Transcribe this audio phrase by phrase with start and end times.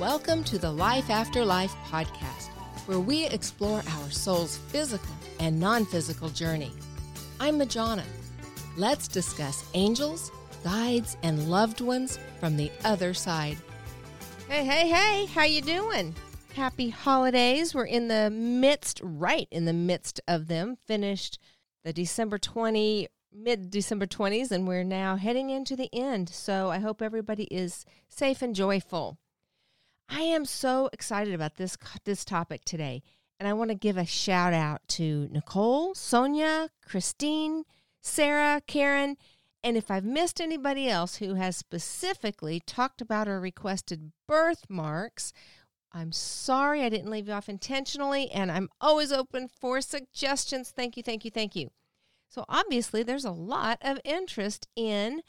[0.00, 2.48] Welcome to the Life After Life podcast,
[2.86, 6.72] where we explore our soul's physical and non physical journey.
[7.38, 8.02] I'm Majona.
[8.76, 10.32] Let's discuss angels,
[10.64, 13.56] guides, and loved ones from the other side.
[14.48, 16.12] Hey, hey, hey, how you doing?
[16.56, 17.72] Happy holidays.
[17.72, 20.76] We're in the midst, right in the midst of them.
[20.88, 21.38] Finished
[21.84, 26.30] the December 20, mid December 20s, and we're now heading into the end.
[26.30, 29.18] So I hope everybody is safe and joyful.
[30.08, 33.02] I am so excited about this this topic today,
[33.38, 37.64] and I want to give a shout out to Nicole, Sonia, Christine,
[38.00, 39.16] Sarah, Karen,
[39.64, 45.32] and if I've missed anybody else who has specifically talked about or requested birthmarks,
[45.90, 50.70] I'm sorry I didn't leave you off intentionally, and I'm always open for suggestions.
[50.70, 51.70] Thank you, thank you, thank you.
[52.28, 55.22] So, obviously, there's a lot of interest in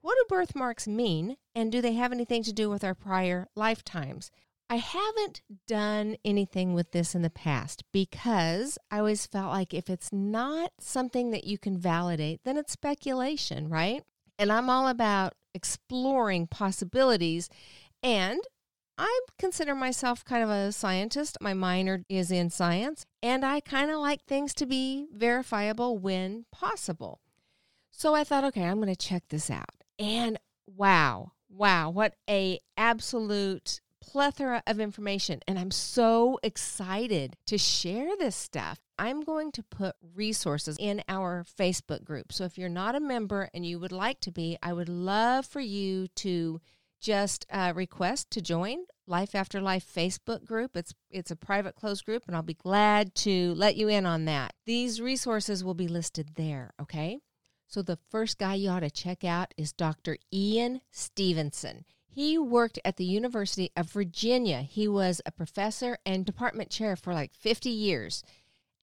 [0.00, 4.30] what do birthmarks mean, and do they have anything to do with our prior lifetimes?
[4.70, 9.90] I haven't done anything with this in the past because I always felt like if
[9.90, 14.04] it's not something that you can validate, then it's speculation, right?
[14.38, 17.48] And I'm all about exploring possibilities.
[18.00, 18.40] And
[18.96, 21.38] I consider myself kind of a scientist.
[21.40, 26.44] My minor is in science, and I kind of like things to be verifiable when
[26.52, 27.20] possible.
[27.90, 29.79] So I thought, okay, I'm going to check this out.
[30.00, 38.16] And wow, wow, what a absolute plethora of information and I'm so excited to share
[38.18, 38.80] this stuff.
[38.98, 42.32] I'm going to put resources in our Facebook group.
[42.32, 45.44] So if you're not a member and you would like to be, I would love
[45.44, 46.62] for you to
[47.00, 50.76] just uh, request to join Life After Life Facebook group.
[50.76, 54.24] It's it's a private closed group and I'll be glad to let you in on
[54.24, 54.54] that.
[54.64, 57.20] These resources will be listed there, okay?
[57.70, 60.16] So, the first guy you ought to check out is Dr.
[60.32, 61.84] Ian Stevenson.
[62.08, 64.62] He worked at the University of Virginia.
[64.62, 68.24] He was a professor and department chair for like 50 years.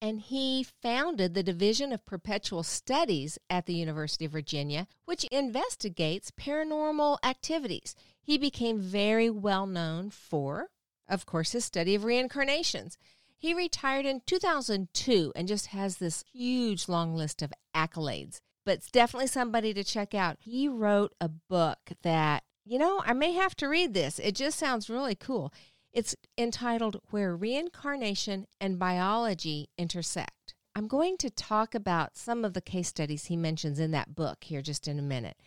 [0.02, 6.32] And he founded the Division of Perceptual Studies at the University of Virginia, which investigates
[6.32, 7.94] paranormal activities.
[8.22, 10.70] He became very well known for,
[11.10, 12.98] of course, his study of reincarnations.
[13.38, 18.92] He retired in 2002 and just has this huge long list of accolades but it's
[18.92, 20.36] definitely somebody to check out.
[20.42, 24.20] He wrote a book that, you know, I may have to read this.
[24.20, 25.54] It just sounds really cool.
[25.94, 30.54] It's entitled Where Reincarnation and Biology Intersect.
[30.76, 34.44] I'm going to talk about some of the case studies he mentions in that book
[34.44, 35.38] here just in a minute.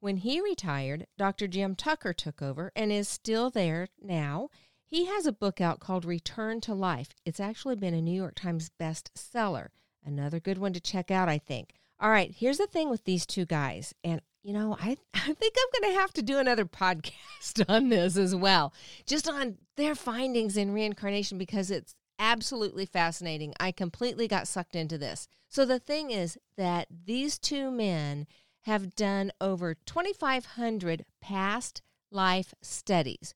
[0.00, 1.48] When he retired, Dr.
[1.48, 4.50] Jim Tucker took over and is still there now.
[4.84, 7.14] He has a book out called Return to Life.
[7.24, 9.68] It's actually been a New York Times bestseller.
[10.04, 11.79] Another good one to check out, I think.
[12.00, 13.94] All right, here's the thing with these two guys.
[14.02, 17.90] And, you know, I, I think I'm going to have to do another podcast on
[17.90, 18.72] this as well,
[19.06, 23.54] just on their findings in reincarnation because it's absolutely fascinating.
[23.60, 25.28] I completely got sucked into this.
[25.48, 28.26] So the thing is that these two men
[28.64, 33.34] have done over 2,500 past life studies,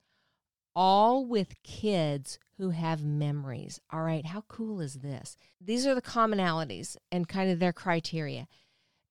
[0.75, 3.81] all with kids who have memories.
[3.91, 5.37] All right, how cool is this?
[5.61, 8.47] These are the commonalities and kind of their criteria.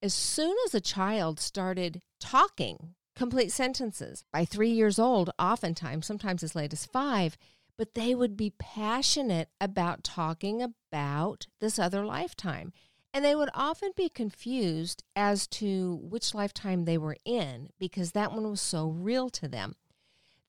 [0.01, 6.43] As soon as a child started talking complete sentences, by three years old, oftentimes, sometimes
[6.43, 7.37] as late as five,
[7.77, 12.71] but they would be passionate about talking about this other lifetime.
[13.13, 18.31] And they would often be confused as to which lifetime they were in because that
[18.31, 19.75] one was so real to them.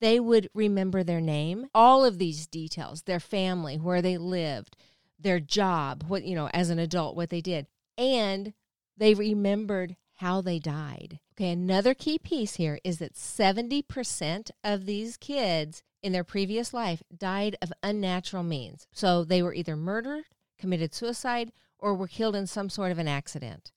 [0.00, 4.76] They would remember their name, all of these details, their family, where they lived,
[5.18, 7.66] their job, what, you know, as an adult, what they did.
[7.96, 8.52] And
[8.96, 11.20] they remembered how they died.
[11.32, 17.02] Okay, another key piece here is that 70% of these kids in their previous life
[17.16, 18.86] died of unnatural means.
[18.92, 20.24] So they were either murdered,
[20.58, 23.72] committed suicide, or were killed in some sort of an accident.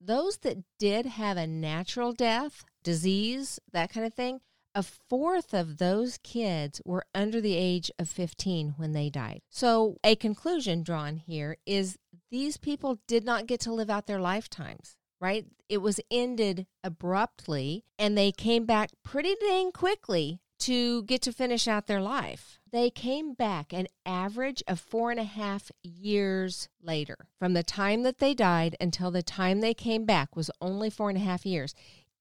[0.00, 4.40] Those that did have a natural death, disease, that kind of thing,
[4.76, 9.40] a fourth of those kids were under the age of 15 when they died.
[9.48, 11.96] So, a conclusion drawn here is
[12.30, 15.46] these people did not get to live out their lifetimes, right?
[15.70, 21.66] It was ended abruptly, and they came back pretty dang quickly to get to finish
[21.66, 22.58] out their life.
[22.70, 27.28] They came back an average of four and a half years later.
[27.38, 31.08] From the time that they died until the time they came back was only four
[31.08, 31.74] and a half years.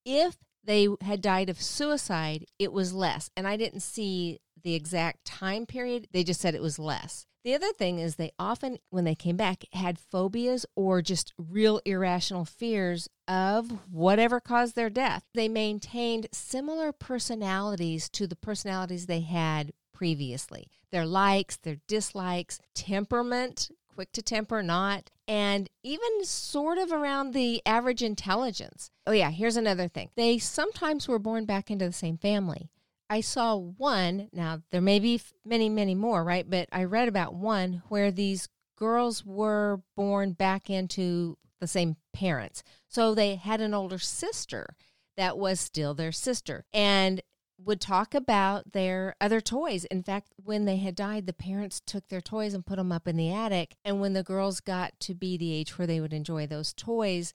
[0.06, 3.30] If they had died of suicide, it was less.
[3.36, 6.08] And I didn't see the exact time period.
[6.12, 7.26] They just said it was less.
[7.44, 11.80] The other thing is they often, when they came back, had phobias or just real
[11.86, 15.24] irrational fears of whatever caused their death.
[15.36, 23.70] They maintained similar personalities to the personalities they had previously their likes, their dislikes, temperament,
[23.96, 28.92] quick to temper, not, and even sort of around the average intelligence.
[29.08, 30.10] Oh, yeah, here's another thing.
[30.16, 32.70] They sometimes were born back into the same family.
[33.10, 36.48] I saw one, now there may be many, many more, right?
[36.48, 42.64] But I read about one where these girls were born back into the same parents.
[42.90, 44.76] So they had an older sister
[45.18, 47.22] that was still their sister and
[47.58, 49.86] would talk about their other toys.
[49.86, 53.08] In fact, when they had died, the parents took their toys and put them up
[53.08, 53.76] in the attic.
[53.84, 57.34] And when the girls got to be the age where they would enjoy those toys,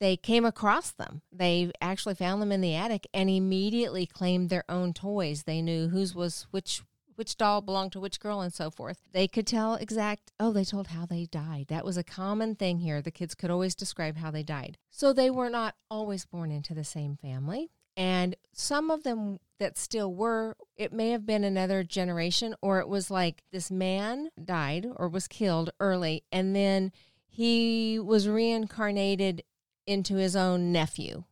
[0.00, 1.22] they came across them.
[1.30, 5.44] They actually found them in the attic and immediately claimed their own toys.
[5.44, 6.82] They knew whose was which
[7.14, 8.98] which doll belonged to which girl and so forth.
[9.12, 11.66] They could tell exact oh, they told how they died.
[11.68, 13.00] That was a common thing here.
[13.00, 14.76] The kids could always describe how they died.
[14.90, 17.70] So they were not always born into the same family.
[17.96, 22.88] And some of them that still were, it may have been another generation, or it
[22.88, 26.90] was like this man died or was killed early, and then
[27.28, 29.42] he was reincarnated
[29.86, 31.24] into his own nephew,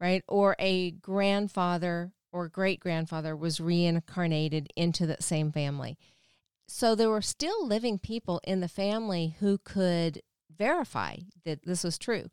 [0.00, 0.22] right?
[0.28, 5.98] Or a grandfather or great grandfather was reincarnated into that same family.
[6.68, 10.22] So there were still living people in the family who could
[10.56, 12.30] verify that this was true.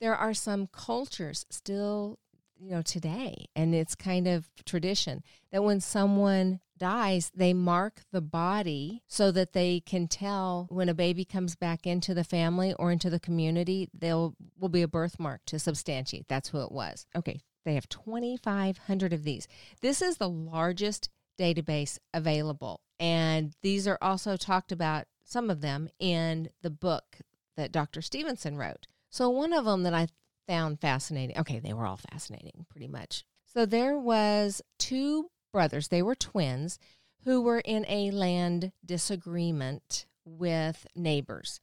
[0.00, 2.18] There are some cultures still,
[2.58, 5.22] you know, today, and it's kind of tradition
[5.52, 10.94] that when someone dies, they mark the body so that they can tell when a
[10.94, 15.40] baby comes back into the family or into the community, there will be a birthmark
[15.46, 17.06] to substantiate that's who it was.
[17.16, 19.48] Okay, they have 2,500 of these.
[19.80, 22.80] This is the largest database available.
[22.98, 27.18] And these are also talked about, some of them, in the book
[27.56, 28.02] that Dr.
[28.02, 28.86] Stevenson wrote.
[29.10, 30.08] So, one of them that I
[30.48, 33.24] found fascinating, okay, they were all fascinating pretty much.
[33.44, 36.78] So, there was two brothers, they were twins,
[37.24, 41.60] who were in a land disagreement with neighbors.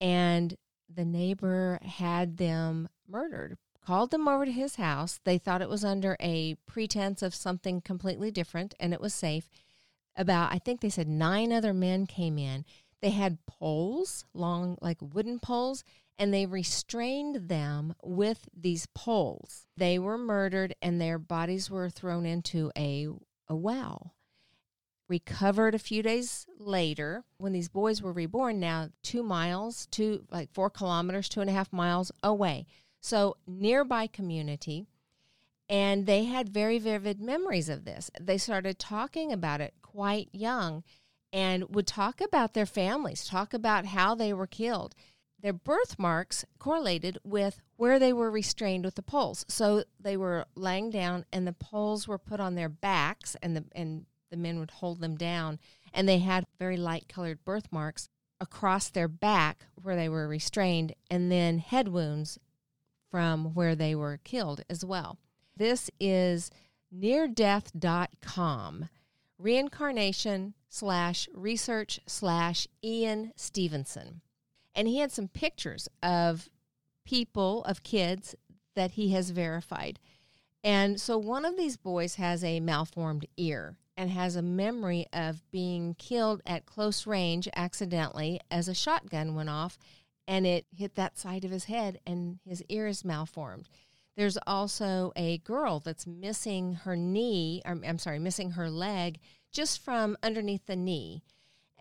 [0.00, 0.56] And
[0.92, 5.20] the neighbor had them murdered, called them over to his house.
[5.24, 9.48] They thought it was under a pretense of something completely different and it was safe.
[10.16, 12.64] About, I think they said nine other men came in.
[13.00, 15.84] They had poles, long, like wooden poles,
[16.20, 19.66] and they restrained them with these poles.
[19.78, 23.08] They were murdered and their bodies were thrown into a,
[23.48, 24.14] a well.
[25.08, 30.52] Recovered a few days later when these boys were reborn, now two miles, two, like
[30.52, 32.66] four kilometers, two and a half miles away.
[33.00, 34.86] So, nearby community.
[35.70, 38.10] And they had very vivid memories of this.
[38.20, 40.84] They started talking about it quite young
[41.32, 44.94] and would talk about their families, talk about how they were killed
[45.40, 49.44] their birthmarks correlated with where they were restrained with the poles.
[49.48, 53.64] So they were laying down and the poles were put on their backs and the
[53.72, 55.58] and the men would hold them down
[55.92, 58.08] and they had very light colored birthmarks
[58.40, 62.38] across their back where they were restrained and then head wounds
[63.10, 65.18] from where they were killed as well.
[65.56, 66.50] This is
[66.94, 68.88] neardeath.com
[69.38, 74.20] reincarnation slash research slash Ian Stevenson.
[74.80, 76.48] And he had some pictures of
[77.04, 78.34] people, of kids
[78.74, 80.00] that he has verified.
[80.64, 85.42] And so one of these boys has a malformed ear and has a memory of
[85.50, 89.76] being killed at close range accidentally as a shotgun went off
[90.26, 93.68] and it hit that side of his head and his ear is malformed.
[94.16, 99.18] There's also a girl that's missing her knee, or, I'm sorry, missing her leg
[99.52, 101.22] just from underneath the knee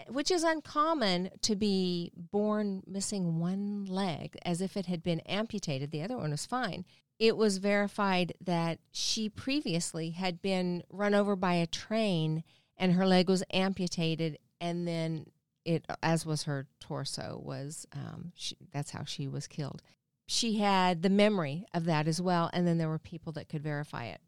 [0.08, 5.92] which is uncommon to be born missing one leg as if it had been amputated.
[5.92, 6.86] The other one was fine.
[7.18, 12.44] It was verified that she previously had been run over by a train
[12.78, 15.26] and her leg was amputated, and then
[15.66, 19.82] it, as was her torso, was um, she, that's how she was killed.
[20.26, 23.62] She had the memory of that as well, and then there were people that could
[23.62, 24.22] verify it.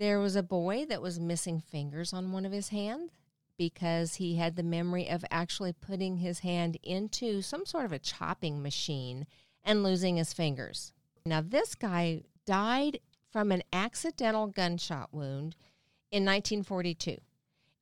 [0.00, 3.12] There was a boy that was missing fingers on one of his hands
[3.56, 7.98] because he had the memory of actually putting his hand into some sort of a
[7.98, 9.26] chopping machine
[9.62, 10.92] and losing his fingers.
[11.24, 15.56] Now, this guy died from an accidental gunshot wound
[16.10, 17.10] in 1942.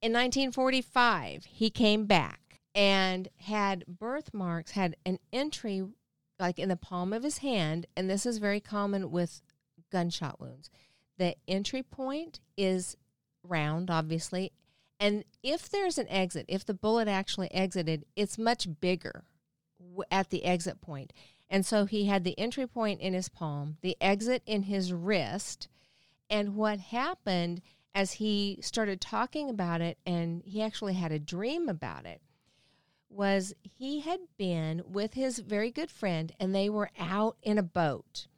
[0.00, 5.84] In 1945, he came back and had birthmarks, had an entry
[6.38, 9.42] like in the palm of his hand, and this is very common with
[9.90, 10.70] gunshot wounds.
[11.18, 12.96] The entry point is
[13.44, 14.52] round, obviously,
[15.02, 19.25] And if there's an exit, if the bullet actually exited, it's much bigger
[20.12, 21.12] at the exit point.
[21.50, 25.66] And so he had the entry point in his palm, the exit in his wrist.
[26.30, 27.62] And what happened
[27.97, 32.23] as he started talking about it, and he actually had a dream about it,
[33.11, 37.62] was he had been with his very good friend and they were out in a
[37.64, 38.28] boat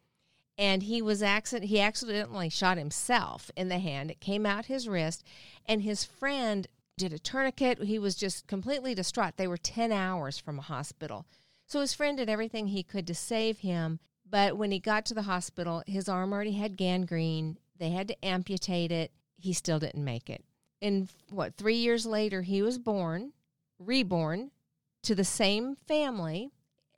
[0.56, 4.10] and he was accident he accidentally shot himself in the hand.
[4.10, 5.24] It came out his wrist
[5.66, 7.82] and his friend did a tourniquet.
[7.82, 9.36] He was just completely distraught.
[9.36, 11.26] They were 10 hours from a hospital.
[11.66, 15.14] So his friend did everything he could to save him but when he got to
[15.14, 17.58] the hospital his arm already had gangrene.
[17.78, 19.10] They had to amputate it.
[19.36, 20.44] He still didn't make it.
[20.80, 23.32] And what 3 years later he was born
[23.78, 24.52] reborn
[25.02, 26.52] to the same family.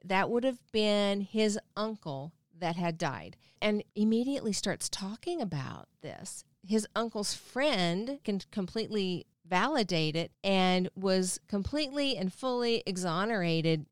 [0.04, 6.44] That would have been his uncle that had died and immediately starts talking about this.
[6.66, 13.86] His uncle's friend can completely validate it and was completely and fully exonerated.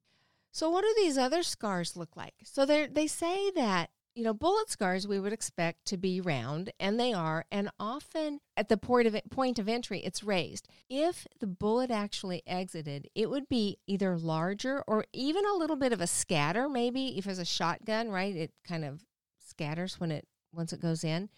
[0.51, 2.35] So, what do these other scars look like?
[2.45, 6.99] So, they say that you know, bullet scars we would expect to be round, and
[7.01, 10.69] they are, and often at the point of, point of entry, it's raised.
[10.89, 15.93] If the bullet actually exited, it would be either larger or even a little bit
[15.93, 16.69] of a scatter.
[16.69, 19.05] Maybe if it's a shotgun, right, it kind of
[19.45, 21.29] scatters when it once it goes in.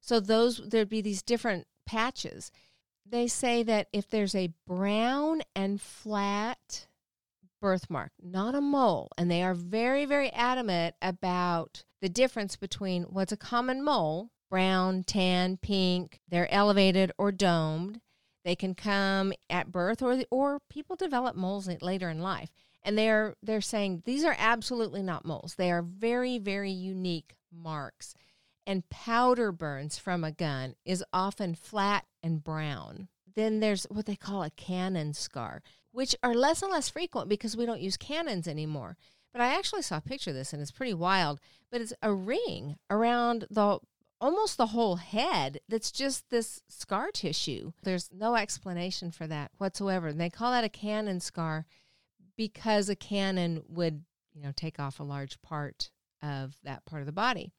[0.00, 2.50] So those there'd be these different patches.
[3.04, 6.86] They say that if there's a brown and flat
[7.62, 9.08] birthmark, not a mole.
[9.16, 15.02] And they are very, very adamant about the difference between what's a common mole brown,
[15.02, 17.98] tan, pink, they're elevated or domed.
[18.44, 22.50] They can come at birth or, or people develop moles later in life.
[22.82, 25.54] And they're, they're saying these are absolutely not moles.
[25.54, 28.14] They are very, very unique marks.
[28.66, 33.08] And powder burns from a gun is often flat and brown.
[33.34, 35.62] Then there's what they call a cannon scar
[35.92, 38.96] which are less and less frequent because we don't use cannons anymore.
[39.32, 41.40] But I actually saw a picture of this and it's pretty wild.
[41.70, 43.78] But it's a ring around the
[44.20, 47.72] almost the whole head that's just this scar tissue.
[47.82, 50.08] There's no explanation for that whatsoever.
[50.08, 51.66] And they call that a cannon scar
[52.36, 55.90] because a cannon would, you know, take off a large part
[56.22, 57.52] of that part of the body.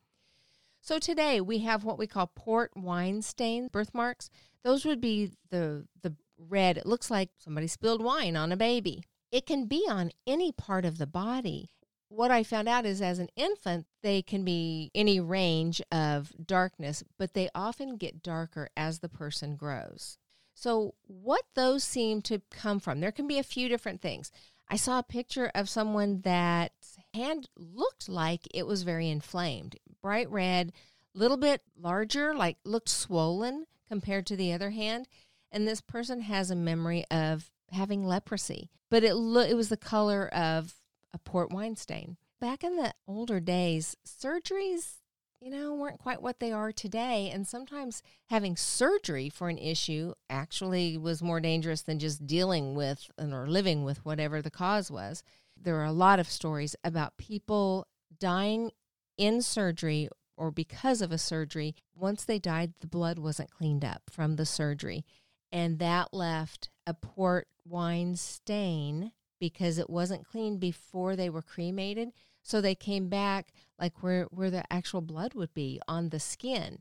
[0.81, 4.29] So today we have what we call port wine stain birthmarks.
[4.63, 6.77] Those would be the the red.
[6.77, 9.03] It looks like somebody spilled wine on a baby.
[9.31, 11.69] It can be on any part of the body.
[12.09, 17.03] What I found out is as an infant, they can be any range of darkness,
[17.17, 20.19] but they often get darker as the person grows.
[20.53, 24.31] So, what those seem to come from, there can be a few different things.
[24.69, 26.73] I saw a picture of someone that
[27.15, 30.71] hand looked like it was very inflamed, bright red,
[31.15, 35.07] little bit larger, like looked swollen compared to the other hand
[35.53, 39.77] and this person has a memory of having leprosy, but it lo- it was the
[39.77, 40.73] color of
[41.13, 42.17] a port wine stain.
[42.41, 44.95] Back in the older days, surgeries,
[45.39, 50.13] you know, weren't quite what they are today, and sometimes having surgery for an issue
[50.29, 55.23] actually was more dangerous than just dealing with or living with whatever the cause was.
[55.55, 57.87] There are a lot of stories about people
[58.19, 58.71] dying
[59.17, 61.75] in surgery or because of a surgery.
[61.95, 65.05] Once they died, the blood wasn't cleaned up from the surgery
[65.53, 72.11] and that left a port wine stain because it wasn't cleaned before they were cremated.
[72.41, 76.79] So they came back like where, where the actual blood would be on the skin.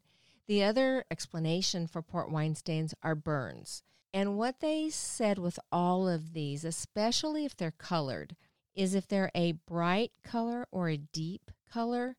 [0.49, 3.83] The other explanation for port wine stains are burns.
[4.15, 8.37] And what they said with all of these, especially if they're colored,
[8.75, 12.17] is if they're a bright color or a deep color,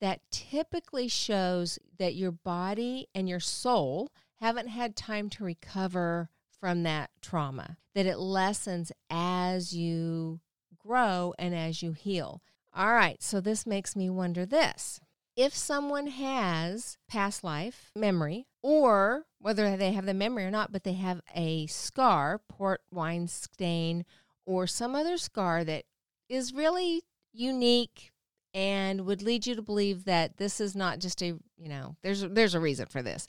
[0.00, 4.10] that typically shows that your body and your soul
[4.42, 6.28] haven't had time to recover
[6.60, 10.40] from that trauma, that it lessens as you
[10.76, 12.42] grow and as you heal.
[12.74, 14.98] All right, so this makes me wonder this.
[15.36, 20.82] If someone has past life memory, or whether they have the memory or not, but
[20.82, 24.04] they have a scar, port wine stain,
[24.44, 25.84] or some other scar that
[26.28, 28.10] is really unique
[28.52, 32.22] and would lead you to believe that this is not just a, you know, there's
[32.22, 33.28] there's a reason for this.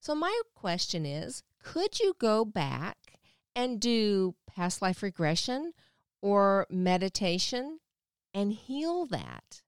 [0.00, 3.18] So, my question is could you go back
[3.54, 5.72] and do past life regression
[6.22, 7.80] or meditation
[8.32, 9.62] and heal that?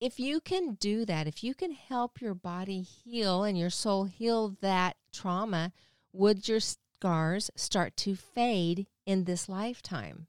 [0.00, 4.04] If you can do that, if you can help your body heal and your soul
[4.04, 5.72] heal that trauma,
[6.12, 10.26] would your scars start to fade in this lifetime?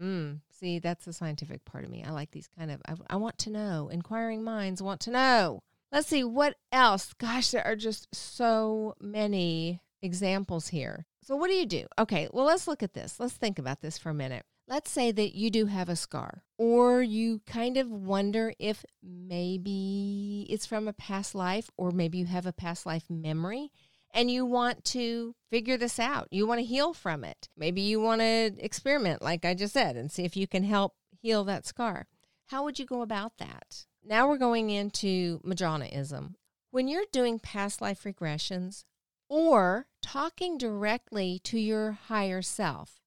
[0.00, 2.02] Mm, see, that's the scientific part of me.
[2.02, 3.90] I like these kind of, I, I want to know.
[3.92, 5.62] Inquiring minds want to know.
[5.92, 7.12] Let's see what else.
[7.18, 11.06] Gosh, there are just so many examples here.
[11.22, 11.86] So, what do you do?
[11.98, 13.18] Okay, well, let's look at this.
[13.18, 14.44] Let's think about this for a minute.
[14.68, 20.46] Let's say that you do have a scar, or you kind of wonder if maybe
[20.48, 23.72] it's from a past life, or maybe you have a past life memory
[24.12, 26.28] and you want to figure this out.
[26.30, 27.48] You want to heal from it.
[27.56, 30.94] Maybe you want to experiment, like I just said, and see if you can help
[31.20, 32.06] heal that scar.
[32.46, 33.86] How would you go about that?
[34.04, 36.34] Now we're going into Majonaism.
[36.70, 38.84] When you're doing past life regressions,
[39.30, 43.00] or talking directly to your higher self.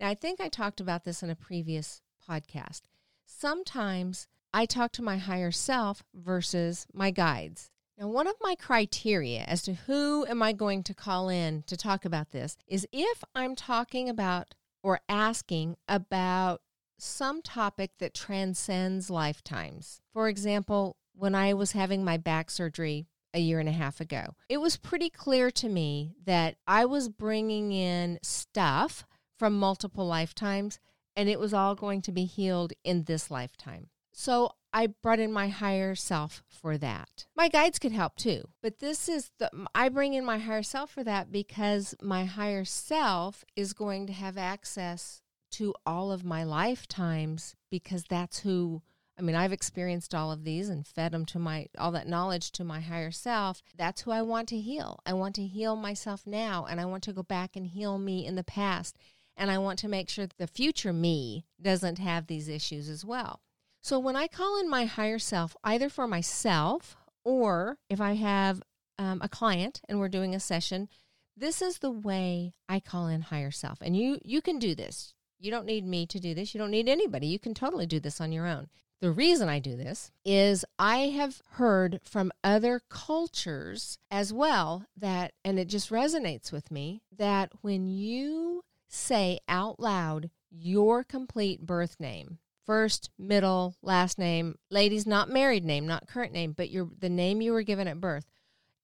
[0.00, 2.82] Now, I think I talked about this in a previous podcast.
[3.26, 7.70] Sometimes I talk to my higher self versus my guides.
[7.98, 11.76] Now, one of my criteria as to who am I going to call in to
[11.76, 16.60] talk about this is if I'm talking about or asking about
[16.98, 20.00] some topic that transcends lifetimes.
[20.12, 24.36] For example, when I was having my back surgery a year and a half ago.
[24.48, 29.04] It was pretty clear to me that I was bringing in stuff
[29.38, 30.78] from multiple lifetimes
[31.16, 33.88] and it was all going to be healed in this lifetime.
[34.12, 37.26] So I brought in my higher self for that.
[37.36, 40.90] My guides could help too, but this is the I bring in my higher self
[40.90, 45.22] for that because my higher self is going to have access
[45.54, 48.82] to all of my lifetimes because that's who
[49.16, 52.50] I mean, I've experienced all of these and fed them to my all that knowledge
[52.52, 53.62] to my higher self.
[53.76, 55.00] That's who I want to heal.
[55.06, 58.26] I want to heal myself now and I want to go back and heal me
[58.26, 58.96] in the past.
[59.36, 63.40] And I want to make sure the future me doesn't have these issues as well.
[63.82, 68.62] So when I call in my higher self, either for myself or if I have
[68.98, 70.88] um, a client and we're doing a session,
[71.36, 73.78] this is the way I call in higher self.
[73.80, 75.14] And you you can do this.
[75.38, 76.54] You don't need me to do this.
[76.54, 77.26] You don't need anybody.
[77.26, 78.68] You can totally do this on your own.
[79.00, 85.32] The reason I do this is I have heard from other cultures as well that,
[85.44, 91.96] and it just resonates with me, that when you say out loud your complete birth
[91.98, 97.10] name, first, middle, last name, ladies, not married name, not current name, but your the
[97.10, 98.30] name you were given at birth,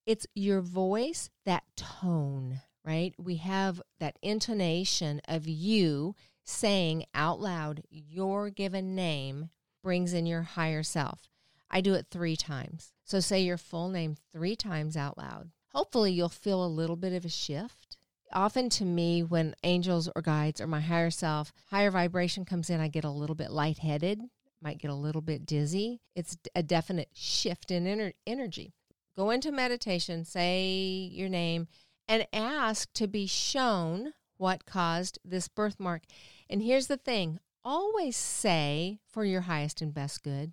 [0.04, 3.14] it's your voice, that tone, right?
[3.16, 6.14] We have that intonation of you
[6.50, 9.50] saying out loud your given name
[9.82, 11.30] brings in your higher self.
[11.70, 12.92] I do it three times.
[13.04, 15.50] So say your full name three times out loud.
[15.72, 17.96] Hopefully, you'll feel a little bit of a shift.
[18.32, 22.80] Often to me, when angels or guides or my higher self, higher vibration comes in,
[22.80, 24.20] I get a little bit lightheaded,
[24.60, 26.00] might get a little bit dizzy.
[26.14, 28.72] It's a definite shift in ener- energy.
[29.16, 30.64] Go into meditation, say
[31.12, 31.68] your name,
[32.08, 36.02] and ask to be shown what caused this birthmark.
[36.50, 40.52] And here's the thing always say for your highest and best good.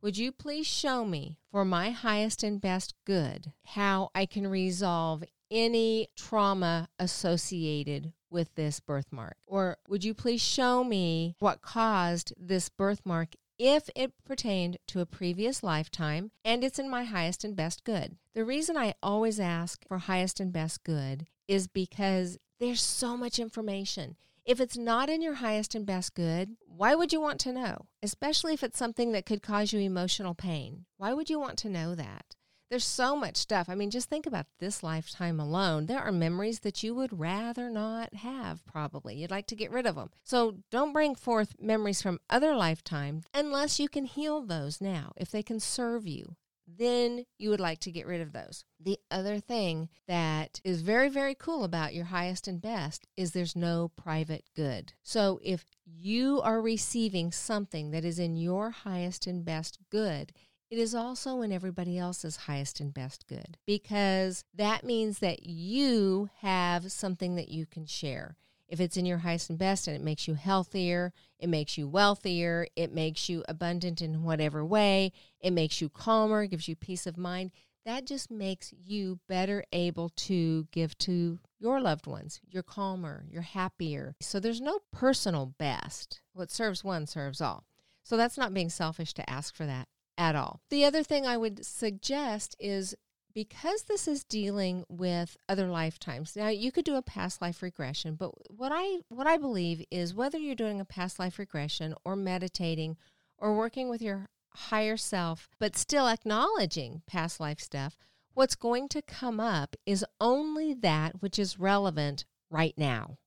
[0.00, 5.24] Would you please show me, for my highest and best good, how I can resolve
[5.50, 9.36] any trauma associated with this birthmark?
[9.46, 15.06] Or would you please show me what caused this birthmark if it pertained to a
[15.06, 18.16] previous lifetime and it's in my highest and best good?
[18.32, 23.38] The reason I always ask for highest and best good is because there's so much
[23.38, 24.16] information.
[24.48, 27.84] If it's not in your highest and best good, why would you want to know?
[28.02, 30.86] Especially if it's something that could cause you emotional pain.
[30.96, 32.34] Why would you want to know that?
[32.70, 33.68] There's so much stuff.
[33.68, 35.84] I mean, just think about this lifetime alone.
[35.84, 39.16] There are memories that you would rather not have, probably.
[39.16, 40.08] You'd like to get rid of them.
[40.24, 45.30] So don't bring forth memories from other lifetimes unless you can heal those now, if
[45.30, 46.36] they can serve you
[46.78, 48.64] then you would like to get rid of those.
[48.80, 53.56] The other thing that is very, very cool about your highest and best is there's
[53.56, 54.92] no private good.
[55.02, 60.32] So if you are receiving something that is in your highest and best good,
[60.70, 66.28] it is also in everybody else's highest and best good because that means that you
[66.40, 68.36] have something that you can share
[68.68, 71.88] if it's in your highest and best and it makes you healthier, it makes you
[71.88, 77.06] wealthier, it makes you abundant in whatever way, it makes you calmer, gives you peace
[77.06, 77.50] of mind,
[77.84, 82.40] that just makes you better able to give to your loved ones.
[82.46, 84.14] You're calmer, you're happier.
[84.20, 86.20] So there's no personal best.
[86.34, 87.64] What serves one serves all.
[88.04, 90.60] So that's not being selfish to ask for that at all.
[90.68, 92.94] The other thing I would suggest is
[93.38, 98.16] because this is dealing with other lifetimes now you could do a past life regression
[98.16, 102.16] but what i what i believe is whether you're doing a past life regression or
[102.16, 102.96] meditating
[103.38, 107.96] or working with your higher self but still acknowledging past life stuff
[108.38, 113.18] what's going to come up is only that which is relevant right now.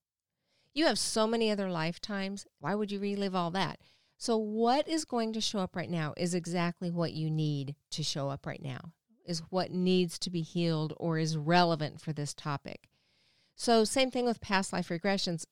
[0.72, 2.46] You have so many other lifetimes.
[2.60, 3.78] Why would you relive all that?
[4.16, 8.02] So what is going to show up right now is exactly what you need to
[8.02, 8.92] show up right now
[9.24, 12.88] is what needs to be healed or is relevant for this topic.
[13.54, 15.44] So, same thing with past life regressions.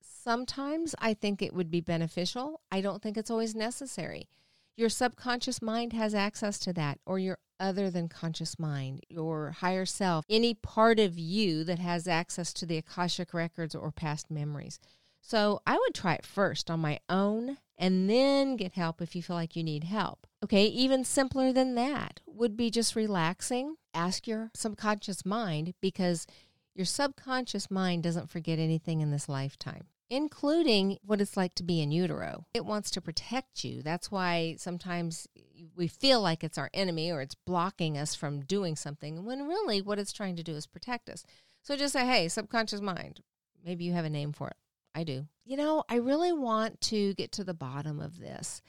[0.00, 2.60] Sometimes I think it would be beneficial.
[2.70, 4.28] I don't think it's always necessary.
[4.76, 9.86] Your subconscious mind has access to that, or your other than conscious mind, your higher
[9.86, 14.78] self, any part of you that has access to the Akashic records or past memories.
[15.22, 19.22] So I would try it first on my own and then get help if you
[19.22, 20.26] feel like you need help.
[20.44, 23.76] Okay, even simpler than that would be just relaxing.
[23.94, 26.26] Ask your subconscious mind because
[26.74, 31.80] your subconscious mind doesn't forget anything in this lifetime including what it's like to be
[31.80, 32.46] in utero.
[32.54, 33.82] It wants to protect you.
[33.82, 35.26] That's why sometimes
[35.74, 39.82] we feel like it's our enemy or it's blocking us from doing something when really
[39.82, 41.24] what it's trying to do is protect us.
[41.62, 43.20] So just say, hey, subconscious mind,
[43.64, 44.56] maybe you have a name for it.
[44.94, 45.26] I do.
[45.44, 48.62] You know, I really want to get to the bottom of this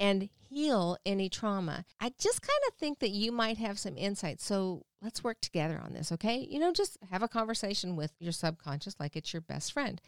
[0.00, 1.84] and heal any trauma.
[2.00, 4.40] I just kind of think that you might have some insight.
[4.40, 6.46] So let's work together on this, okay?
[6.48, 10.00] You know, just have a conversation with your subconscious like it's your best friend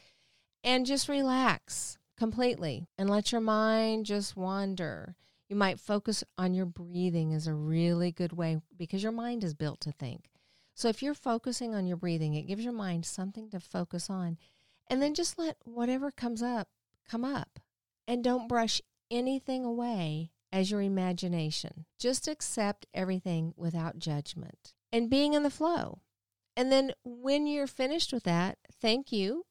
[0.62, 5.16] and just relax completely and let your mind just wander.
[5.48, 9.55] You might focus on your breathing is a really good way because your mind is
[9.55, 10.31] built to think.
[10.74, 14.38] So if you're focusing on your breathing, it gives your mind something to focus on.
[14.87, 16.68] And then just let whatever comes up
[17.09, 17.59] come up.
[18.07, 21.87] And don't brush anything away as your imagination.
[21.99, 26.01] Just accept everything without judgment and being in the flow.
[26.57, 29.44] And then when you're finished with that, thank you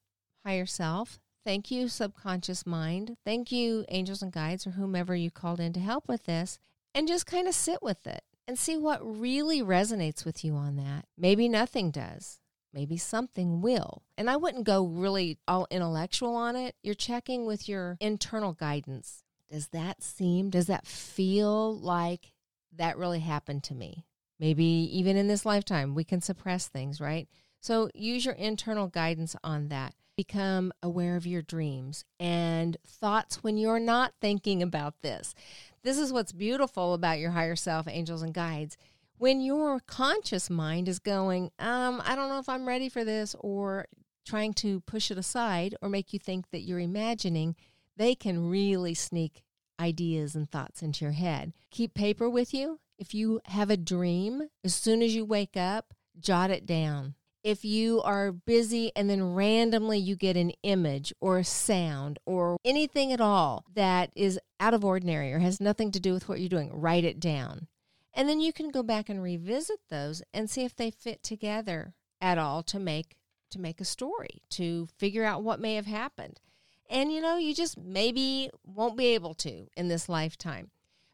[0.45, 1.19] higher self.
[1.45, 3.17] Thank you, subconscious mind.
[3.25, 6.59] Thank you, angels and guides, or whomever you called in to help with this.
[6.93, 10.75] And just kind of sit with it and see what really resonates with you on
[10.77, 11.05] that.
[11.17, 12.39] Maybe nothing does.
[12.73, 14.03] Maybe something will.
[14.17, 16.75] And I wouldn't go really all intellectual on it.
[16.83, 19.23] You're checking with your internal guidance.
[19.49, 22.33] Does that seem, does that feel like
[22.75, 24.05] that really happened to me?
[24.39, 27.27] Maybe even in this lifetime, we can suppress things, right?
[27.59, 33.55] So use your internal guidance on that become aware of your dreams and thoughts when
[33.55, 35.33] you're not thinking about this.
[35.81, 38.75] This is what's beautiful about your higher self, angels and guides.
[39.17, 43.33] When your conscious mind is going, um, I don't know if I'm ready for this,
[43.39, 43.85] or
[44.25, 47.55] trying to push it aside or make you think that you're imagining,
[47.99, 49.43] they can really sneak
[49.79, 51.53] ideas and thoughts into your head.
[51.69, 52.79] Keep paper with you.
[52.97, 57.63] If you have a dream, as soon as you wake up, jot it down if
[57.63, 63.13] you are busy and then randomly you get an image or a sound or anything
[63.13, 66.49] at all that is out of ordinary or has nothing to do with what you're
[66.49, 67.67] doing, write it down.
[68.13, 71.93] And then you can go back and revisit those and see if they fit together
[72.19, 73.15] at all to make
[73.51, 76.39] to make a story, to figure out what may have happened.
[76.89, 80.71] And you know, you just maybe won't be able to in this lifetime.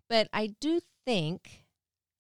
[0.09, 1.65] But I do think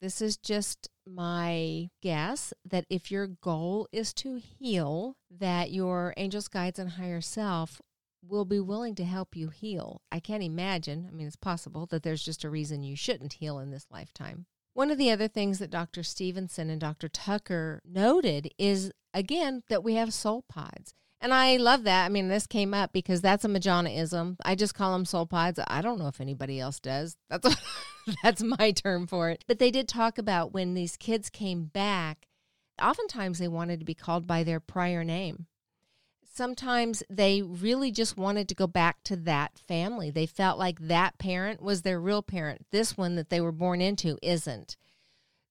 [0.01, 6.47] this is just my guess that if your goal is to heal, that your angels,
[6.47, 7.81] guides, and higher self
[8.27, 10.01] will be willing to help you heal.
[10.11, 13.59] I can't imagine, I mean, it's possible that there's just a reason you shouldn't heal
[13.59, 14.47] in this lifetime.
[14.73, 16.03] One of the other things that Dr.
[16.03, 17.07] Stevenson and Dr.
[17.07, 20.93] Tucker noted is, again, that we have soul pods.
[21.21, 22.05] And I love that.
[22.05, 24.35] I mean, this came up because that's a Majonaism.
[24.43, 25.59] I just call them soul pods.
[25.67, 27.17] I don't know if anybody else does.
[27.29, 27.55] That's
[28.21, 29.43] that's my term for it.
[29.47, 32.27] But they did talk about when these kids came back,
[32.79, 35.47] oftentimes they wanted to be called by their prior name.
[36.31, 40.11] Sometimes they really just wanted to go back to that family.
[40.11, 42.67] They felt like that parent was their real parent.
[42.71, 44.75] This one that they were born into isn't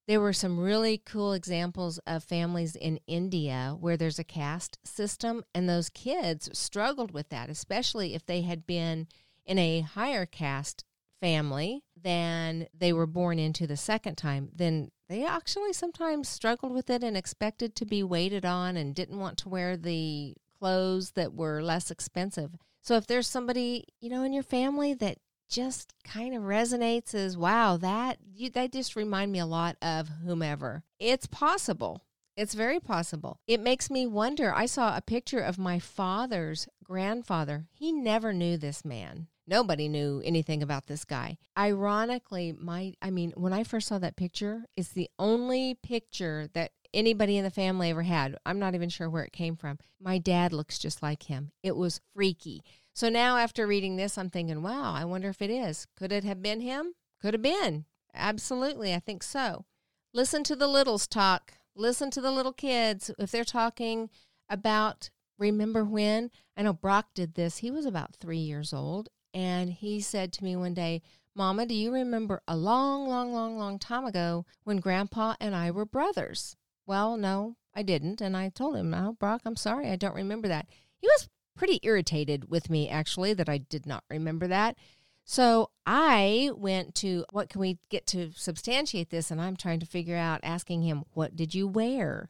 [0.06, 5.44] there were some really cool examples of families in India where there's a caste system,
[5.54, 9.06] and those kids struggled with that, especially if they had been
[9.46, 10.84] in a higher caste
[11.20, 14.50] family than they were born into the second time.
[14.54, 19.18] Then they actually sometimes struggled with it and expected to be waited on and didn't
[19.18, 22.56] want to wear the clothes that were less expensive.
[22.82, 27.36] So if there's somebody, you know, in your family that just kind of resonates as
[27.36, 30.82] wow that you, that just remind me a lot of whomever.
[30.98, 32.02] It's possible.
[32.36, 33.38] It's very possible.
[33.46, 34.52] It makes me wonder.
[34.52, 37.66] I saw a picture of my father's grandfather.
[37.72, 39.28] He never knew this man.
[39.46, 41.38] Nobody knew anything about this guy.
[41.56, 46.72] Ironically my i mean when i first saw that picture it's the only picture that
[46.94, 48.36] anybody in the family ever had.
[48.46, 49.78] I'm not even sure where it came from.
[50.00, 51.50] My dad looks just like him.
[51.62, 52.62] It was freaky
[52.94, 55.86] so now, after reading this, I'm thinking, wow, I wonder if it is.
[55.96, 56.94] Could it have been him?
[57.20, 57.86] Could have been.
[58.14, 59.64] Absolutely, I think so.
[60.12, 61.54] Listen to the littles talk.
[61.74, 63.10] Listen to the little kids.
[63.18, 64.10] If they're talking
[64.48, 67.58] about remember when, I know Brock did this.
[67.58, 69.08] He was about three years old.
[69.32, 71.02] And he said to me one day,
[71.34, 75.72] Mama, do you remember a long, long, long, long time ago when Grandpa and I
[75.72, 76.54] were brothers?
[76.86, 78.20] Well, no, I didn't.
[78.20, 79.90] And I told him, Oh, Brock, I'm sorry.
[79.90, 80.68] I don't remember that.
[80.96, 84.76] He was pretty irritated with me, actually, that I did not remember that.
[85.24, 89.30] So I went to what can we get to substantiate this?
[89.30, 92.28] And I'm trying to figure out, asking him, What did you wear?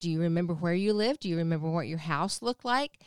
[0.00, 1.20] Do you remember where you lived?
[1.20, 2.98] Do you remember what your house looked like?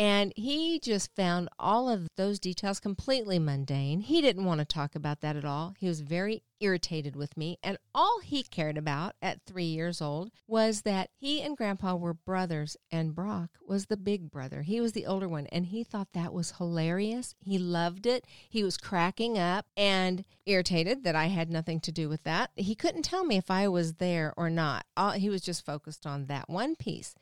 [0.00, 4.00] And he just found all of those details completely mundane.
[4.00, 5.74] He didn't want to talk about that at all.
[5.78, 7.58] He was very irritated with me.
[7.62, 12.14] And all he cared about at three years old was that he and Grandpa were
[12.14, 14.62] brothers, and Brock was the big brother.
[14.62, 15.46] He was the older one.
[15.48, 17.34] And he thought that was hilarious.
[17.44, 18.24] He loved it.
[18.48, 22.52] He was cracking up and irritated that I had nothing to do with that.
[22.56, 24.86] He couldn't tell me if I was there or not.
[24.96, 27.14] All, he was just focused on that one piece.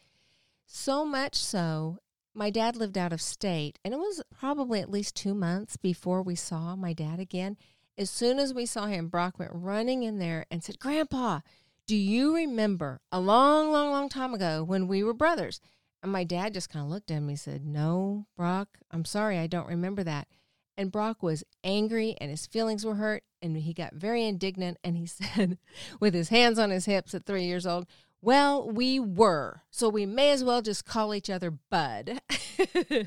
[0.65, 1.99] So much so
[2.35, 6.23] my dad lived out of state, and it was probably at least two months before
[6.23, 7.57] we saw my dad again.
[7.97, 11.41] As soon as we saw him, Brock went running in there and said, Grandpa,
[11.87, 15.61] do you remember a long, long, long time ago when we were brothers?
[16.03, 19.39] And my dad just kind of looked at me and said, No, Brock, I'm sorry,
[19.39, 20.29] I don't remember that.
[20.77, 24.97] And Brock was angry and his feelings were hurt and he got very indignant and
[24.97, 25.59] he said,
[25.99, 27.87] with his hands on his hips at three years old,
[28.21, 29.63] well, we were.
[29.71, 32.21] So we may as well just call each other Bud.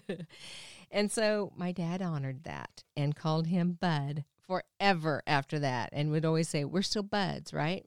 [0.92, 6.26] and so my dad honored that and called him Bud forever after that and would
[6.26, 7.86] always say, We're still buds, right?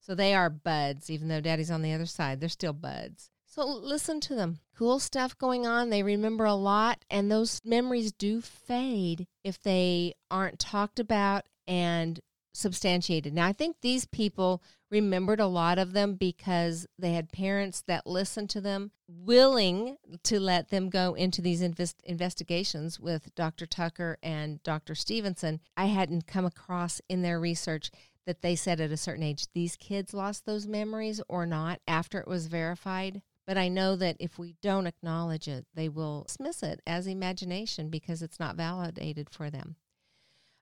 [0.00, 3.30] So they are buds, even though daddy's on the other side, they're still buds.
[3.44, 4.60] So listen to them.
[4.76, 5.88] Cool stuff going on.
[5.90, 12.20] They remember a lot, and those memories do fade if they aren't talked about and
[12.56, 13.34] substantiated.
[13.34, 18.06] Now, I think these people remembered a lot of them because they had parents that
[18.06, 23.66] listened to them, willing to let them go into these invest- investigations with Dr.
[23.66, 24.94] Tucker and Dr.
[24.94, 25.60] Stevenson.
[25.76, 27.90] I hadn't come across in their research
[28.26, 32.18] that they said at a certain age these kids lost those memories or not after
[32.18, 33.22] it was verified.
[33.46, 37.90] But I know that if we don't acknowledge it, they will dismiss it as imagination
[37.90, 39.76] because it's not validated for them.